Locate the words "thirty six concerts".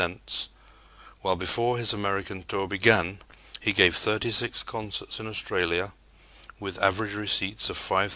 3.95-5.19